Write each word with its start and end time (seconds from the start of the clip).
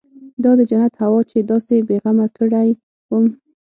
دا 0.43 0.51
د 0.59 0.61
جنت 0.69 0.93
هوا 1.03 1.19
چې 1.31 1.37
داسې 1.51 1.75
بې 1.87 1.97
غمه 2.03 2.27
کړى 2.37 2.69
وم. 3.11 3.25